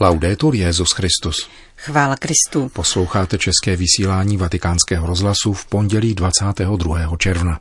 [0.00, 1.48] Laudetur Jezus Christus.
[1.76, 2.68] Chvála Kristu.
[2.68, 7.16] Posloucháte české vysílání Vatikánského rozhlasu v pondělí 22.
[7.18, 7.60] června.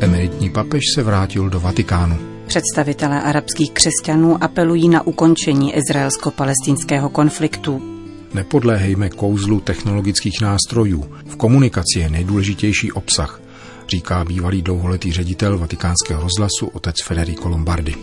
[0.00, 2.18] Emeritní papež se vrátil do Vatikánu.
[2.46, 7.93] Představitelé arabských křesťanů apelují na ukončení izraelsko-palestinského konfliktu.
[8.34, 11.14] Nepodléhejme kouzlu technologických nástrojů.
[11.26, 13.40] V komunikaci je nejdůležitější obsah,
[13.88, 17.94] říká bývalý dlouholetý ředitel vatikánského rozhlasu otec Federico Lombardi.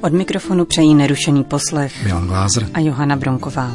[0.00, 3.72] Od mikrofonu přejí nerušený poslech Milan Glázer a Johana Bronková.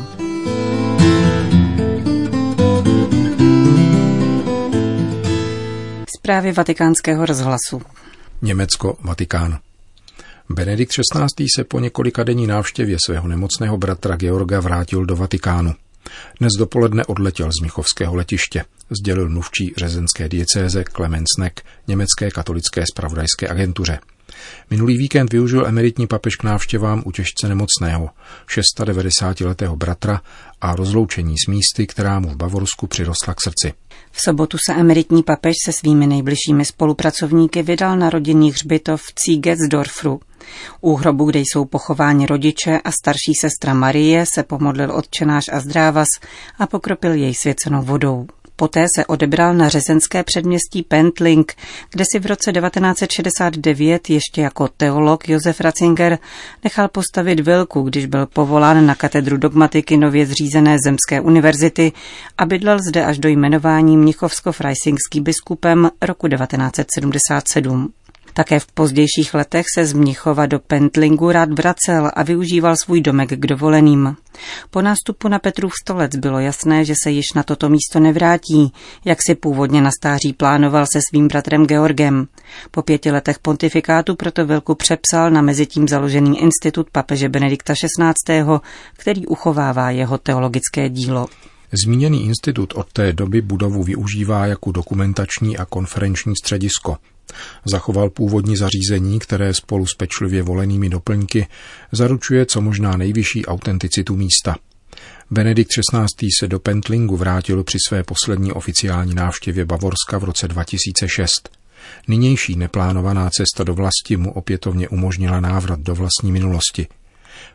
[6.17, 7.81] Zprávy vatikánského rozhlasu.
[8.41, 9.57] Německo, Vatikán.
[10.49, 11.47] Benedikt XVI.
[11.55, 15.73] se po několika denní návštěvě svého nemocného bratra Georga vrátil do Vatikánu.
[16.39, 23.47] Dnes dopoledne odletěl z Michovského letiště, sdělil mluvčí řezenské diecéze Clemens Neck německé katolické spravodajské
[23.47, 23.99] agentuře.
[24.69, 28.09] Minulý víkend využil emeritní papež k návštěvám u těžce nemocného,
[28.79, 30.21] 690-letého bratra
[30.61, 33.73] a rozloučení s místy, která mu v Bavorsku přirostla k srdci.
[34.11, 40.19] V sobotu se emeritní papež se svými nejbližšími spolupracovníky vydal na rodinný hřbitov v Cígecdorfru.
[40.81, 46.07] U hrobu, kde jsou pochováni rodiče a starší sestra Marie, se pomodlil odčenáš a zdrávas
[46.59, 48.27] a pokropil jej svěcenou vodou.
[48.59, 51.53] Poté se odebral na řezenské předměstí Pentling,
[51.91, 56.17] kde si v roce 1969 ještě jako teolog Josef Ratzinger
[56.63, 61.91] nechal postavit vilku, když byl povolán na katedru dogmatiky nově zřízené Zemské univerzity
[62.37, 67.93] a bydlel zde až do jmenování mnichovsko-freisingský biskupem roku 1977.
[68.39, 73.29] Také v pozdějších letech se z Mnichova do Pentlingu rád vracel a využíval svůj domek
[73.29, 74.15] k dovoleným.
[74.69, 78.73] Po nástupu na Petrův stolec bylo jasné, že se již na toto místo nevrátí,
[79.05, 82.27] jak si původně na stáří plánoval se svým bratrem Georgem.
[82.71, 88.43] Po pěti letech pontifikátu proto velku přepsal na mezitím založený institut papeže Benedikta XVI.,
[88.93, 91.27] který uchovává jeho teologické dílo.
[91.71, 96.97] Zmíněný institut od té doby budovu využívá jako dokumentační a konferenční středisko.
[97.65, 101.47] Zachoval původní zařízení, které spolu s pečlivě volenými doplňky
[101.91, 104.55] zaručuje co možná nejvyšší autenticitu místa.
[105.31, 106.29] Benedikt XVI.
[106.39, 111.49] se do Pentlingu vrátil při své poslední oficiální návštěvě Bavorska v roce 2006.
[112.07, 116.87] Nynější neplánovaná cesta do vlasti mu opětovně umožnila návrat do vlastní minulosti–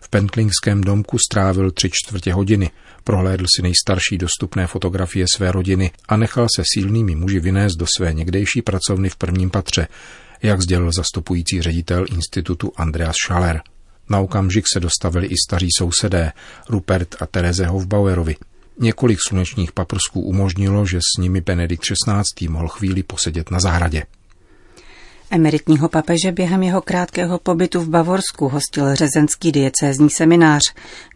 [0.05, 2.71] v pentlingském domku strávil tři čtvrtě hodiny,
[3.05, 8.13] prohlédl si nejstarší dostupné fotografie své rodiny a nechal se sílnými muži vynést do své
[8.13, 9.89] někdejší pracovny v prvním patře,
[10.43, 13.63] jak sdělil zastupující ředitel institutu Andreas Schaller.
[14.09, 16.33] Na okamžik se dostavili i staří sousedé,
[16.69, 18.37] Rupert a Tereze Hofbauerovi.
[18.79, 22.49] Několik slunečních paprsků umožnilo, že s nimi Benedikt XVI.
[22.49, 24.03] mohl chvíli posedět na zahradě.
[25.35, 30.61] Emeritního papeže během jeho krátkého pobytu v Bavorsku hostil řezenský diecézní seminář,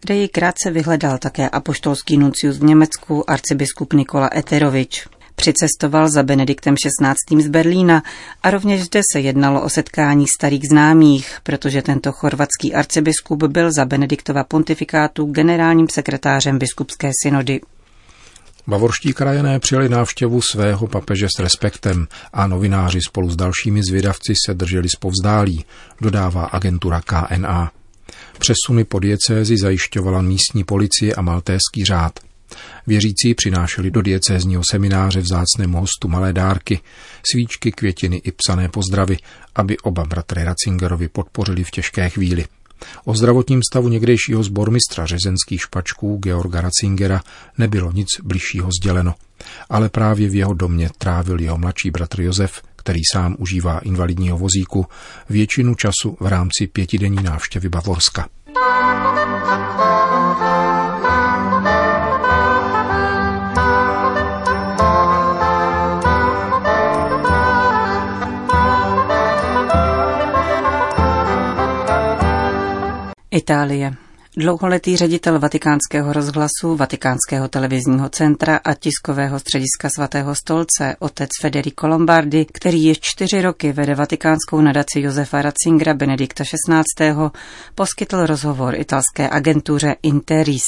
[0.01, 5.07] kde ji krátce vyhledal také apoštolský nuncius v Německu arcibiskup Nikola Eterovič.
[5.35, 7.43] Přicestoval za Benediktem XVI.
[7.43, 8.03] z Berlína
[8.43, 13.85] a rovněž zde se jednalo o setkání starých známých, protože tento chorvatský arcibiskup byl za
[13.85, 17.59] Benediktova pontifikátu generálním sekretářem biskupské synody.
[18.69, 24.53] Bavorští krajané přijeli návštěvu svého papeže s respektem a novináři spolu s dalšími zvědavci se
[24.53, 25.65] drželi zpovzdálí,
[26.01, 27.71] dodává agentura KNA.
[28.39, 32.19] Přesuny po diecézi zajišťovala místní policie a maltéský řád.
[32.87, 36.79] Věřící přinášeli do diecézního semináře vzácnému hostu malé dárky,
[37.31, 39.17] svíčky, květiny i psané pozdravy,
[39.55, 42.45] aby oba bratry Ratzingerovi podpořili v těžké chvíli.
[43.05, 47.21] O zdravotním stavu někdejšího zbormistra řezenských špačků Georga Ratzingera
[47.57, 49.15] nebylo nic bližšího sděleno,
[49.69, 54.85] ale právě v jeho domě trávil jeho mladší bratr Josef, který sám užívá invalidního vozíku,
[55.29, 58.27] většinu času v rámci pětidenní návštěvy Bavorska.
[73.39, 73.93] Itálie.
[74.37, 82.45] Dlouholetý ředitel vatikánského rozhlasu, vatikánského televizního centra a tiskového střediska svatého stolce, otec Federico Lombardi,
[82.53, 87.13] který již čtyři roky vede vatikánskou nadaci Josefa Ratzingera Benedikta XVI.,
[87.75, 90.67] poskytl rozhovor italské agentuře Interis.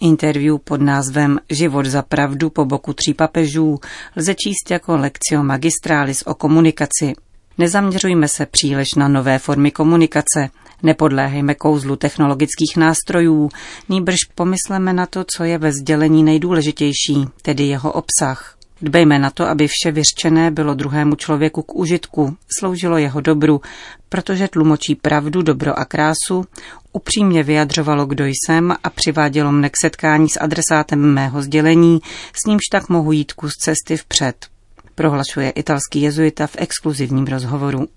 [0.00, 3.78] Interview pod názvem Život za pravdu po boku tří papežů
[4.16, 7.12] lze číst jako lekcio magistralis o komunikaci.
[7.58, 10.50] Nezaměřujme se příliš na nové formy komunikace,
[10.82, 13.48] Nepodléhejme kouzlu technologických nástrojů,
[13.88, 18.56] nýbrž pomysleme na to, co je ve sdělení nejdůležitější, tedy jeho obsah.
[18.82, 23.60] Dbejme na to, aby vše vyřčené bylo druhému člověku k užitku, sloužilo jeho dobru,
[24.08, 26.44] protože tlumočí pravdu, dobro a krásu,
[26.92, 32.00] upřímně vyjadřovalo, kdo jsem a přivádělo mne k setkání s adresátem mého sdělení,
[32.32, 34.46] s nímž tak mohu jít kus cesty vpřed,
[34.94, 37.88] prohlašuje italský jezuita v exkluzivním rozhovoru.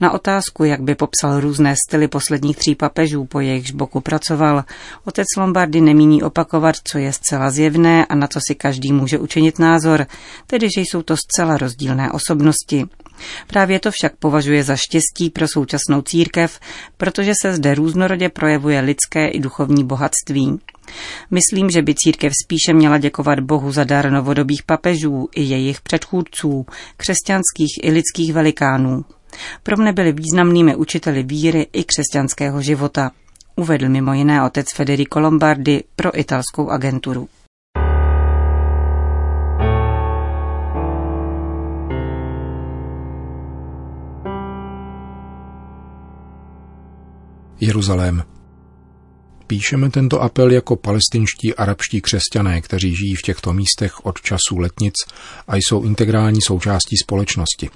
[0.00, 4.64] Na otázku, jak by popsal různé styly posledních tří papežů, po jejichž boku pracoval,
[5.04, 9.58] otec Lombardy nemíní opakovat, co je zcela zjevné a na co si každý může učinit
[9.58, 10.06] názor,
[10.46, 12.84] tedy že jsou to zcela rozdílné osobnosti.
[13.46, 16.60] Právě to však považuje za štěstí pro současnou církev,
[16.96, 20.60] protože se zde různorodě projevuje lidské i duchovní bohatství.
[21.30, 26.66] Myslím, že by církev spíše měla děkovat Bohu za dar novodobých papežů i jejich předchůdců,
[26.96, 29.04] křesťanských i lidských velikánů.
[29.62, 33.10] Pro mne byli významnými učiteli víry i křesťanského života,
[33.56, 37.28] uvedl mimo jiné otec Federico Lombardi pro italskou agenturu.
[47.60, 48.37] Jeruzalém.
[49.48, 54.94] Píšeme tento apel jako palestinští arabští křesťané, kteří žijí v těchto místech od času letnic
[55.48, 57.70] a jsou integrální součástí společnosti.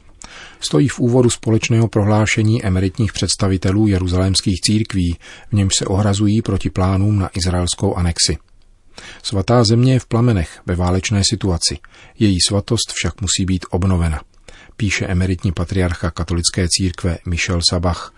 [0.61, 5.17] Stojí v úvodu společného prohlášení emeritních představitelů jeruzalémských církví,
[5.51, 8.39] v němž se ohrazují proti plánům na izraelskou anexi.
[9.23, 11.79] Svatá země je v plamenech ve válečné situaci.
[12.19, 14.21] Její svatost však musí být obnovena.
[14.77, 18.15] Píše emeritní patriarcha katolické církve Michel Sabach,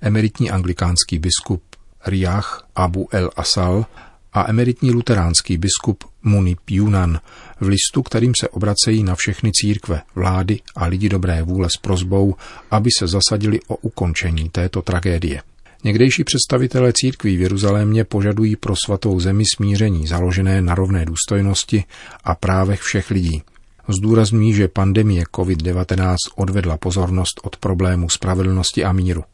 [0.00, 1.69] emeritní anglikánský biskup
[2.06, 3.86] Riach Abu el Asal
[4.32, 7.20] a emeritní luteránský biskup Munip Yunan
[7.60, 12.34] v listu, kterým se obracejí na všechny církve, vlády a lidi dobré vůle s prozbou,
[12.70, 15.42] aby se zasadili o ukončení této tragédie.
[15.84, 21.84] Někdejší představitelé církví v Jeruzalémě požadují pro svatou zemi smíření založené na rovné důstojnosti
[22.24, 23.42] a právech všech lidí.
[23.88, 29.24] Zdůrazňují, že pandemie COVID-19 odvedla pozornost od problému spravedlnosti a míru.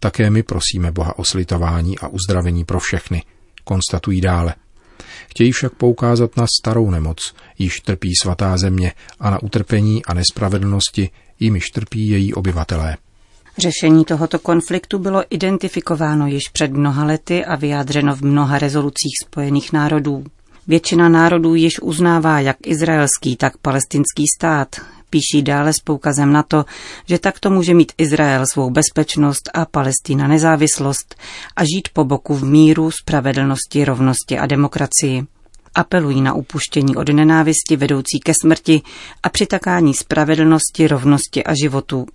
[0.00, 3.22] Také my prosíme Boha o slitování a uzdravení pro všechny,
[3.64, 4.54] konstatují dále.
[5.28, 11.10] Chtějí však poukázat na starou nemoc, již trpí svatá země a na utrpení a nespravedlnosti,
[11.40, 12.96] jimiž trpí její obyvatelé.
[13.58, 19.72] Řešení tohoto konfliktu bylo identifikováno již před mnoha lety a vyjádřeno v mnoha rezolucích Spojených
[19.72, 20.24] národů.
[20.66, 24.76] Většina národů již uznává jak izraelský, tak palestinský stát.
[25.10, 26.64] Píší dále s poukazem na to,
[27.06, 31.14] že takto může mít Izrael svou bezpečnost a Palestina nezávislost
[31.56, 35.26] a žít po boku v míru, spravedlnosti, rovnosti a demokracii.
[35.74, 38.82] Apelují na upuštění od nenávisti vedoucí ke smrti
[39.22, 42.06] a přitakání spravedlnosti, rovnosti a životu,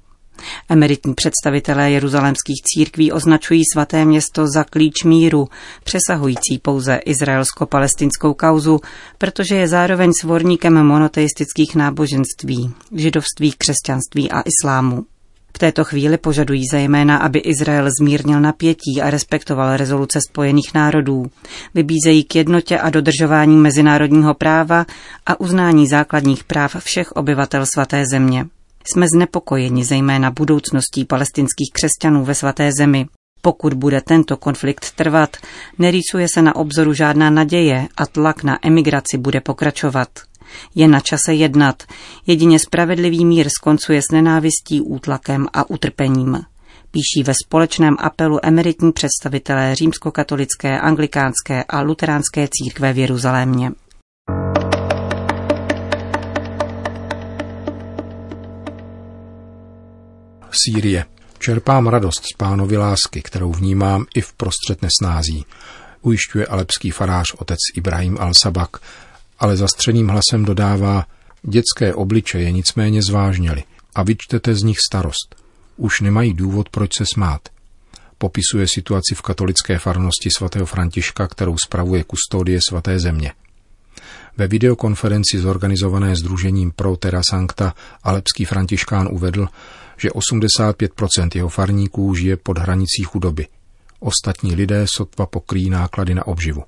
[0.69, 5.47] Emeritní představitelé jeruzalémských církví označují svaté město za klíč míru,
[5.83, 8.79] přesahující pouze izraelsko-palestinskou kauzu,
[9.17, 15.05] protože je zároveň svorníkem monoteistických náboženství, židovství, křesťanství a islámu.
[15.55, 21.25] V této chvíli požadují zejména, aby Izrael zmírnil napětí a respektoval rezoluce Spojených národů.
[21.73, 24.85] Vybízejí k jednotě a dodržování mezinárodního práva
[25.25, 28.45] a uznání základních práv všech obyvatel svaté země.
[28.91, 33.05] Jsme znepokojeni zejména budoucností palestinských křesťanů ve svaté zemi.
[33.41, 35.37] Pokud bude tento konflikt trvat,
[35.79, 40.09] nerýsuje se na obzoru žádná naděje a tlak na emigraci bude pokračovat.
[40.75, 41.83] Je na čase jednat.
[42.27, 46.41] Jedině spravedlivý mír skoncuje s nenávistí, útlakem a utrpením.
[46.91, 53.71] Píší ve společném apelu emeritní představitelé římskokatolické, anglikánské a luteránské církve v Jeruzalémě.
[60.53, 61.05] Sýrie.
[61.39, 65.45] Čerpám radost z pánovy lásky, kterou vnímám i v prostřed nesnází,
[66.01, 68.79] ujišťuje alepský farář otec Ibrahim al-Sabak,
[69.39, 71.05] ale zastřeným hlasem dodává,
[71.43, 73.63] dětské obličeje nicméně zvážněly
[73.95, 75.35] a vyčtete z nich starost.
[75.77, 77.41] Už nemají důvod, proč se smát.
[78.17, 83.31] Popisuje situaci v katolické farnosti svatého Františka, kterou spravuje kustodie svaté země.
[84.37, 87.73] Ve videokonferenci zorganizované Združením Pro Terra Sancta
[88.03, 89.47] alepský františkán uvedl,
[89.97, 93.47] že 85% jeho farníků žije pod hranicí chudoby.
[93.99, 96.63] Ostatní lidé sotva pokryjí náklady na obživu.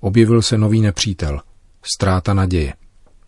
[0.00, 1.40] Objevil se nový nepřítel,
[1.82, 2.74] ztráta naděje.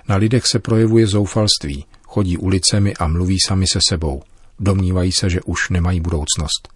[0.09, 4.23] Na lidech se projevuje zoufalství, chodí ulicemi a mluví sami se sebou.
[4.59, 6.69] Domnívají se, že už nemají budoucnost.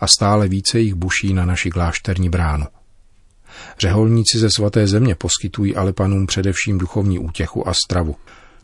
[0.00, 2.66] A stále více jich buší na naši klášterní bránu.
[3.78, 8.16] Řeholníci ze svaté země poskytují ale panům především duchovní útěchu a stravu.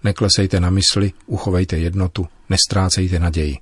[0.05, 3.59] Neklesejte na mysli, uchovejte jednotu, nestrácejte naději.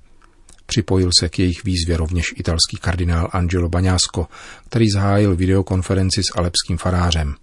[0.65, 4.27] Připojil se k jejich výzvě rovněž italský kardinál Angelo Baňásko,
[4.69, 7.35] který zahájil videokonferenci s alepským farářem.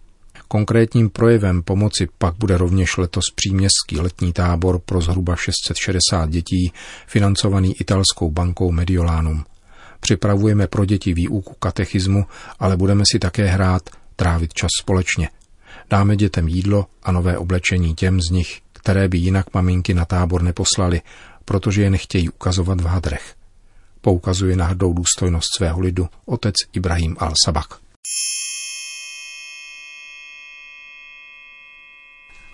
[0.48, 6.72] Konkrétním projevem pomoci pak bude rovněž letos příměstský letní tábor pro zhruba 660 dětí,
[7.06, 9.44] financovaný italskou bankou Mediolanum.
[10.00, 12.26] Připravujeme pro děti výuku katechismu,
[12.58, 15.28] ale budeme si také hrát, trávit čas společně.
[15.90, 20.42] Dáme dětem jídlo a nové oblečení těm z nich, které by jinak maminky na tábor
[20.42, 21.00] neposlali,
[21.44, 23.34] protože je nechtějí ukazovat v hadrech.
[24.00, 27.78] Poukazuje na hrdou důstojnost svého lidu otec Ibrahim al-Sabak.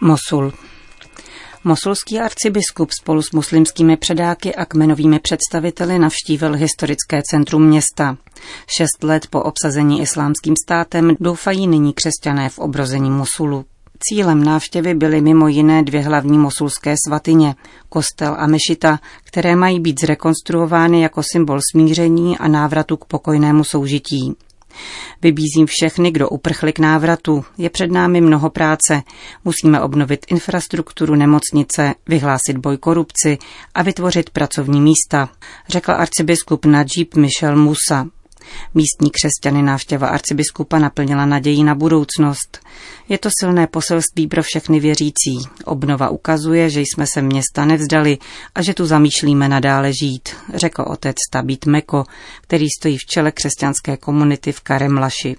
[0.00, 0.52] Mosul.
[1.66, 8.16] Mosulský arcibiskup spolu s muslimskými předáky a kmenovými představiteli navštívil historické centrum města.
[8.78, 13.64] Šest let po obsazení islámským státem doufají nyní křesťané v obrození Mosulu.
[13.99, 17.54] Cílem návštěvy byly mimo jiné dvě hlavní mosulské svatyně,
[17.88, 24.37] kostel a mešita, které mají být zrekonstruovány jako symbol smíření a návratu k pokojnému soužití.
[25.22, 27.44] Vybízím všechny, kdo uprchli k návratu.
[27.58, 29.02] Je před námi mnoho práce.
[29.44, 33.38] Musíme obnovit infrastrukturu nemocnice, vyhlásit boj korupci
[33.74, 35.28] a vytvořit pracovní místa,
[35.68, 38.06] řekl arcibiskup Najib Michel Musa.
[38.74, 42.60] Místní křesťany návštěva arcibiskupa naplnila naději na budoucnost.
[43.08, 45.38] Je to silné poselství pro všechny věřící.
[45.64, 48.18] Obnova ukazuje, že jsme se města nevzdali
[48.54, 52.04] a že tu zamýšlíme nadále žít, řekl otec Tabit Meko,
[52.40, 55.36] který stojí v čele křesťanské komunity v Karemlaši.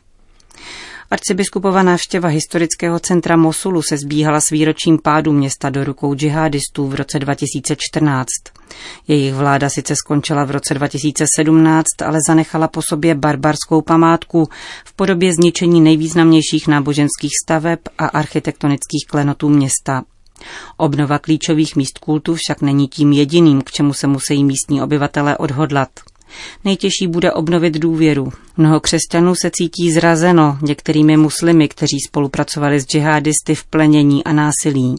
[1.15, 6.95] Arcibiskupova návštěva historického centra Mosulu se zbíhala s výročím pádu města do rukou džihadistů v
[6.95, 8.27] roce 2014.
[9.07, 14.49] Jejich vláda sice skončila v roce 2017, ale zanechala po sobě barbarskou památku
[14.85, 20.03] v podobě zničení nejvýznamnějších náboženských staveb a architektonických klenotů města.
[20.77, 25.89] Obnova klíčových míst kultu však není tím jediným, k čemu se musí místní obyvatelé odhodlat.
[26.63, 28.31] Nejtěžší bude obnovit důvěru.
[28.57, 34.95] Mnoho křesťanů se cítí zrazeno některými muslimy, kteří spolupracovali s džihadisty v plenění a násilí.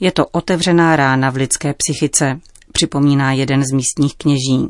[0.00, 2.40] Je to otevřená rána v lidské psychice,
[2.72, 4.68] připomíná jeden z místních kněží.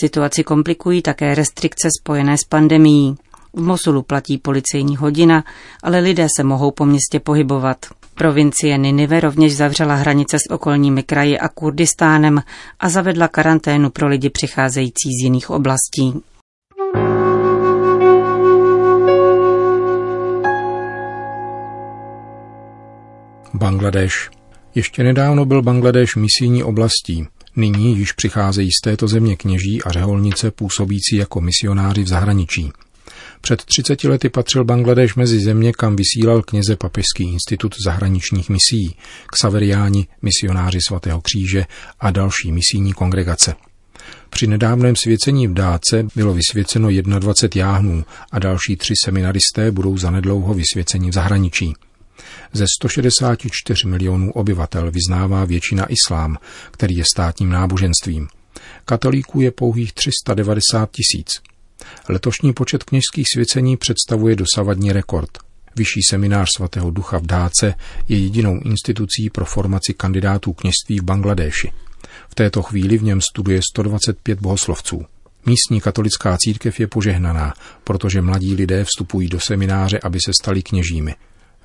[0.00, 3.16] Situaci komplikují také restrikce spojené s pandemií.
[3.52, 5.44] V Mosulu platí policejní hodina,
[5.82, 7.86] ale lidé se mohou po městě pohybovat.
[8.14, 12.42] Provincie Ninive rovněž zavřela hranice s okolními kraji a Kurdistánem
[12.80, 16.14] a zavedla karanténu pro lidi přicházející z jiných oblastí.
[23.54, 24.30] Bangladeš.
[24.74, 27.26] Ještě nedávno byl Bangladeš misijní oblastí.
[27.56, 32.72] Nyní již přicházejí z této země kněží a řeholnice působící jako misionáři v zahraničí.
[33.44, 38.96] Před 30 lety patřil Bangladeš mezi země, kam vysílal kněze Papežský institut zahraničních misí,
[39.26, 41.66] Xaveriáni, misionáři svatého kříže
[42.00, 43.54] a další misijní kongregace.
[44.30, 50.54] Při nedávném svěcení v Dáce bylo vysvěceno 21 jáhnů a další tři seminaristé budou zanedlouho
[50.54, 51.74] vysvěceni v zahraničí.
[52.52, 56.38] Ze 164 milionů obyvatel vyznává většina islám,
[56.70, 58.28] který je státním náboženstvím.
[58.84, 61.53] Katolíků je pouhých 390 tisíc.
[62.08, 65.38] Letošní počet kněžských svěcení představuje dosavadní rekord.
[65.76, 67.74] Vyšší seminář svatého ducha v Dáce
[68.08, 71.72] je jedinou institucí pro formaci kandidátů kněžství v Bangladéši.
[72.28, 75.04] V této chvíli v něm studuje 125 bohoslovců.
[75.46, 81.14] Místní katolická církev je požehnaná, protože mladí lidé vstupují do semináře, aby se stali kněžími,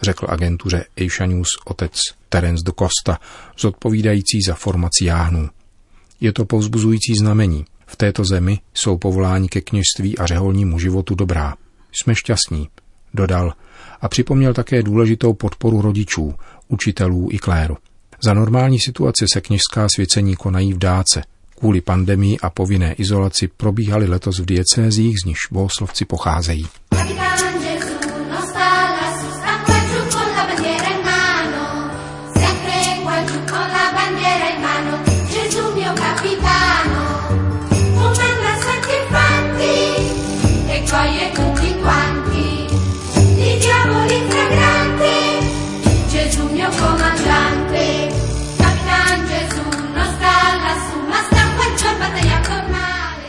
[0.02, 1.94] řekl agentuře Asia News otec
[2.30, 3.20] Terence do Costa,
[3.58, 5.50] zodpovídající za formaci jáhnů.
[6.22, 11.55] Je to povzbuzující znamení, v této zemi jsou povoláni ke kněžství a řeholnímu životu dobrá.
[11.91, 12.69] Jsme šťastní,
[13.13, 13.53] dodal
[14.01, 16.34] a připomněl také důležitou podporu rodičů,
[16.67, 17.77] učitelů i kléru.
[18.24, 21.24] Za normální situace se kněžská svěcení konají v dáce.
[21.60, 26.67] Kvůli pandemii a povinné izolaci probíhaly letos v diecézích, z nichž bohoslovci pocházejí.